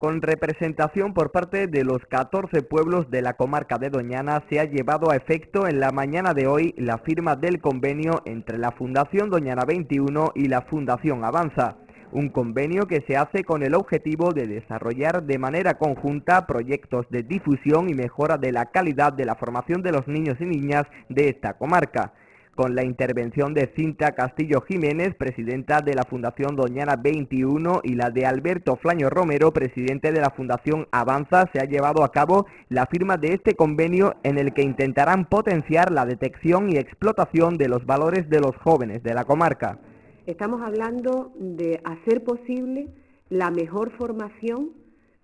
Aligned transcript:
Con 0.00 0.22
representación 0.22 1.12
por 1.12 1.30
parte 1.30 1.66
de 1.66 1.84
los 1.84 1.98
14 2.06 2.62
pueblos 2.62 3.10
de 3.10 3.20
la 3.20 3.34
comarca 3.34 3.76
de 3.76 3.90
Doñana 3.90 4.42
se 4.48 4.58
ha 4.58 4.64
llevado 4.64 5.10
a 5.10 5.16
efecto 5.16 5.66
en 5.66 5.78
la 5.78 5.90
mañana 5.90 6.32
de 6.32 6.46
hoy 6.46 6.74
la 6.78 6.96
firma 6.96 7.36
del 7.36 7.60
convenio 7.60 8.22
entre 8.24 8.56
la 8.56 8.72
Fundación 8.72 9.28
Doñana 9.28 9.66
21 9.66 10.32
y 10.34 10.48
la 10.48 10.62
Fundación 10.62 11.22
Avanza. 11.22 11.76
Un 12.12 12.30
convenio 12.30 12.86
que 12.86 13.04
se 13.06 13.18
hace 13.18 13.44
con 13.44 13.62
el 13.62 13.74
objetivo 13.74 14.32
de 14.32 14.46
desarrollar 14.46 15.22
de 15.24 15.36
manera 15.36 15.74
conjunta 15.74 16.46
proyectos 16.46 17.04
de 17.10 17.22
difusión 17.22 17.90
y 17.90 17.92
mejora 17.92 18.38
de 18.38 18.52
la 18.52 18.70
calidad 18.70 19.12
de 19.12 19.26
la 19.26 19.34
formación 19.34 19.82
de 19.82 19.92
los 19.92 20.08
niños 20.08 20.38
y 20.40 20.46
niñas 20.46 20.86
de 21.10 21.28
esta 21.28 21.58
comarca 21.58 22.14
con 22.54 22.74
la 22.74 22.84
intervención 22.84 23.54
de 23.54 23.72
Cinta 23.76 24.12
Castillo 24.12 24.60
Jiménez, 24.60 25.14
presidenta 25.14 25.80
de 25.80 25.94
la 25.94 26.04
Fundación 26.04 26.56
Doñana 26.56 26.96
21, 26.96 27.80
y 27.84 27.94
la 27.94 28.10
de 28.10 28.26
Alberto 28.26 28.76
Flaño 28.76 29.08
Romero, 29.10 29.52
presidente 29.52 30.12
de 30.12 30.20
la 30.20 30.30
Fundación 30.30 30.86
Avanza, 30.90 31.48
se 31.52 31.60
ha 31.60 31.64
llevado 31.64 32.04
a 32.04 32.12
cabo 32.12 32.46
la 32.68 32.86
firma 32.86 33.16
de 33.16 33.34
este 33.34 33.54
convenio 33.54 34.16
en 34.22 34.38
el 34.38 34.52
que 34.52 34.62
intentarán 34.62 35.24
potenciar 35.24 35.90
la 35.90 36.06
detección 36.06 36.70
y 36.70 36.76
explotación 36.76 37.56
de 37.56 37.68
los 37.68 37.86
valores 37.86 38.28
de 38.28 38.40
los 38.40 38.56
jóvenes 38.56 39.02
de 39.02 39.14
la 39.14 39.24
comarca. 39.24 39.78
Estamos 40.26 40.62
hablando 40.62 41.32
de 41.38 41.80
hacer 41.84 42.24
posible 42.24 42.88
la 43.30 43.50
mejor 43.50 43.90
formación, 43.96 44.70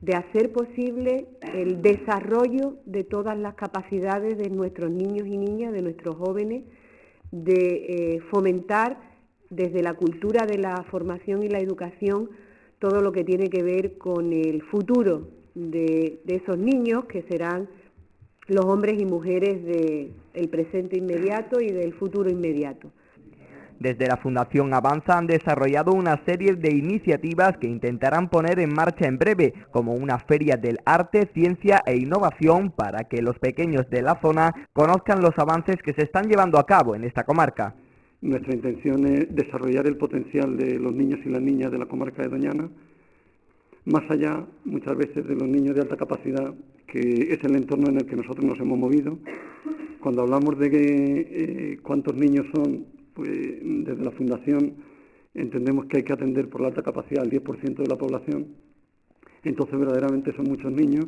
de 0.01 0.15
hacer 0.15 0.53
posible 0.53 1.27
el 1.55 1.83
desarrollo 1.83 2.77
de 2.87 3.05
todas 3.05 3.37
las 3.37 3.55
capacidades 3.55 4.39
de 4.39 4.49
nuestros 4.51 4.91
niños 4.91 5.27
y 5.27 5.37
niñas, 5.37 5.73
de 5.73 5.83
nuestros 5.83 6.17
jóvenes, 6.17 6.65
de 7.31 8.17
eh, 8.17 8.21
fomentar 8.31 8.99
desde 9.51 9.83
la 9.83 9.95
cultura 9.95 10.47
de 10.47 10.59
la 10.59 10.83
formación 10.91 11.43
y 11.43 11.49
la 11.49 11.61
educación 11.61 12.31
todo 12.79 13.01
lo 13.01 13.13
que 13.13 13.25
tiene 13.25 13.49
que 13.49 13.63
ver 13.63 13.97
con 13.99 14.33
el 14.33 14.63
futuro 14.63 15.29
de, 15.55 16.21
esos 16.27 16.59
niños 16.59 17.07
que 17.07 17.23
serán 17.23 17.69
los 18.49 18.65
hombres 18.65 19.01
y 19.01 19.07
mujeres 19.07 19.65
del 19.65 20.49
presente 20.51 20.99
inmediato 20.99 21.61
y 21.61 21.69
del 21.69 21.95
futuro 21.95 22.31
inmediato. 22.31 22.91
Desde 23.79 24.07
la 24.07 24.17
Fundación 24.17 24.73
Avanza 24.73 25.19
han 25.19 25.27
desarrollado 25.27 25.93
una 25.93 26.25
serie 26.25 26.55
de 26.55 26.75
iniciativas 26.75 27.59
que 27.59 27.69
intentarán 27.69 28.31
poner 28.31 28.59
en 28.59 28.73
marcha 28.73 29.07
en 29.07 29.19
breve, 29.19 29.53
como 29.71 29.93
una 29.93 30.19
feria 30.19 30.57
del 30.57 30.79
arte, 30.87 31.29
ciencia 31.35 31.83
e 31.85 31.97
innovación 31.97 32.71
para 32.71 33.05
que 33.05 33.21
los 33.21 33.39
pequeños 33.39 33.89
de 33.91 34.01
la 34.01 34.19
zona 34.23 34.55
conozcan 34.73 35.21
los 35.21 35.39
avances 35.39 35.77
que 35.85 35.93
se 35.93 36.05
están 36.05 36.27
llevando 36.27 36.59
a 36.59 36.65
cabo 36.65 36.95
en 36.95 37.05
esta 37.05 37.25
comarca. 37.25 37.75
Nuestra 38.23 38.55
intención 38.55 39.07
es 39.07 39.35
desarrollar 39.35 39.87
el 39.87 39.99
potencial 39.99 40.57
de 40.57 40.79
los 40.79 40.95
niños 40.95 41.21
y 41.25 41.29
las 41.29 41.43
niñas 41.43 41.71
de 41.71 41.79
la 41.79 41.87
comarca 41.87 42.23
de 42.23 42.29
Doñana, 42.29 42.69
más 43.85 44.11
allá 44.11 44.43
muchas 44.65 44.97
veces 44.97 45.27
de 45.29 45.35
los 45.35 45.47
niños 45.47 45.75
de 45.75 45.83
alta 45.83 45.99
capacidad, 45.99 46.55
que 46.87 47.29
es 47.31 47.45
el 47.45 47.57
entorno 47.57 47.91
en 47.91 47.99
el 47.99 48.07
que 48.07 48.17
nosotros 48.17 48.45
nos 48.45 48.59
hemos 48.59 48.79
movido. 48.79 49.19
Cuando 50.01 50.23
hablamos 50.23 50.59
de 50.59 50.71
eh, 50.73 51.79
cuántos 51.83 52.15
niños 52.15 52.47
son 52.55 52.96
pues 53.17 53.31
desde 53.63 54.05
la 54.05 54.11
Fundación 54.11 54.75
entendemos 55.35 55.87
que 55.87 55.99
hay 55.99 56.03
que 56.05 56.13
atender 56.13 56.49
por 56.49 56.61
la 56.61 56.69
alta 56.69 56.83
capacidad 56.83 57.23
al 57.23 57.31
10% 57.31 57.77
de 57.77 57.89
la 57.89 57.97
población. 57.97 58.47
Entonces 59.43 59.79
verdaderamente 59.79 60.35
son 60.37 60.45
muchos 60.45 60.71
niños 60.71 61.07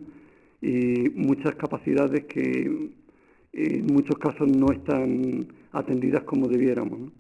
y 0.63 1.11
muchas 1.15 1.55
capacidades 1.57 2.25
que 2.25 2.91
en 3.53 3.87
muchos 3.87 4.19
casos 4.19 4.49
no 4.49 4.73
están 4.73 5.47
atendidas 5.73 6.25
como 6.25 6.49
debiéramos. 6.49 7.13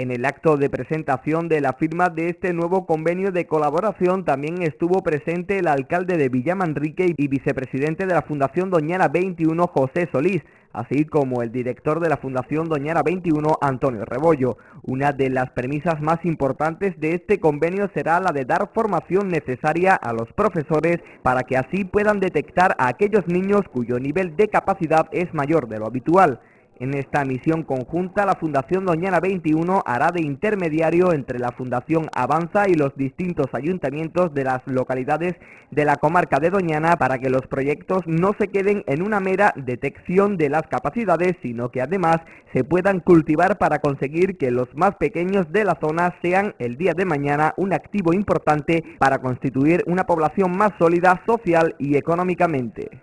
En 0.00 0.10
el 0.10 0.24
acto 0.24 0.56
de 0.56 0.70
presentación 0.70 1.50
de 1.50 1.60
la 1.60 1.74
firma 1.74 2.08
de 2.08 2.30
este 2.30 2.54
nuevo 2.54 2.86
convenio 2.86 3.32
de 3.32 3.46
colaboración 3.46 4.24
también 4.24 4.62
estuvo 4.62 5.02
presente 5.02 5.58
el 5.58 5.68
alcalde 5.68 6.16
de 6.16 6.30
Villamanrique 6.30 7.14
y 7.14 7.28
vicepresidente 7.28 8.06
de 8.06 8.14
la 8.14 8.22
Fundación 8.22 8.70
Doñana 8.70 9.08
21, 9.08 9.66
José 9.66 10.08
Solís, 10.10 10.40
así 10.72 11.04
como 11.04 11.42
el 11.42 11.52
director 11.52 12.00
de 12.00 12.08
la 12.08 12.16
Fundación 12.16 12.70
Doñana 12.70 13.02
21, 13.02 13.58
Antonio 13.60 14.06
Rebollo. 14.06 14.56
Una 14.84 15.12
de 15.12 15.28
las 15.28 15.50
premisas 15.50 16.00
más 16.00 16.24
importantes 16.24 16.98
de 16.98 17.16
este 17.16 17.38
convenio 17.38 17.90
será 17.92 18.20
la 18.20 18.32
de 18.32 18.46
dar 18.46 18.70
formación 18.72 19.28
necesaria 19.28 19.96
a 19.96 20.14
los 20.14 20.32
profesores 20.32 21.00
para 21.22 21.42
que 21.42 21.58
así 21.58 21.84
puedan 21.84 22.20
detectar 22.20 22.74
a 22.78 22.88
aquellos 22.88 23.26
niños 23.26 23.68
cuyo 23.70 24.00
nivel 24.00 24.34
de 24.34 24.48
capacidad 24.48 25.10
es 25.12 25.34
mayor 25.34 25.68
de 25.68 25.78
lo 25.78 25.84
habitual. 25.84 26.40
En 26.80 26.94
esta 26.94 27.26
misión 27.26 27.62
conjunta, 27.62 28.24
la 28.24 28.36
Fundación 28.36 28.86
Doñana 28.86 29.20
21 29.20 29.82
hará 29.84 30.12
de 30.12 30.22
intermediario 30.22 31.12
entre 31.12 31.38
la 31.38 31.52
Fundación 31.52 32.08
Avanza 32.14 32.70
y 32.70 32.74
los 32.74 32.96
distintos 32.96 33.48
ayuntamientos 33.52 34.32
de 34.32 34.44
las 34.44 34.62
localidades 34.64 35.34
de 35.70 35.84
la 35.84 35.96
comarca 35.96 36.40
de 36.40 36.48
Doñana 36.48 36.96
para 36.96 37.18
que 37.18 37.28
los 37.28 37.46
proyectos 37.48 38.06
no 38.06 38.32
se 38.38 38.48
queden 38.48 38.82
en 38.86 39.02
una 39.02 39.20
mera 39.20 39.52
detección 39.56 40.38
de 40.38 40.48
las 40.48 40.62
capacidades, 40.68 41.36
sino 41.42 41.70
que 41.70 41.82
además 41.82 42.22
se 42.54 42.64
puedan 42.64 43.00
cultivar 43.00 43.58
para 43.58 43.80
conseguir 43.80 44.38
que 44.38 44.50
los 44.50 44.74
más 44.74 44.94
pequeños 44.94 45.52
de 45.52 45.66
la 45.66 45.76
zona 45.82 46.14
sean 46.22 46.54
el 46.58 46.78
día 46.78 46.94
de 46.94 47.04
mañana 47.04 47.52
un 47.58 47.74
activo 47.74 48.14
importante 48.14 48.82
para 48.98 49.18
constituir 49.18 49.84
una 49.86 50.06
población 50.06 50.56
más 50.56 50.72
sólida 50.78 51.22
social 51.26 51.74
y 51.78 51.98
económicamente. 51.98 52.99